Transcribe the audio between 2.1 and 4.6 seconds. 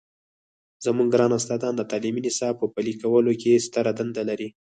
نصاب په پلي کولو کې ستره دنده لري.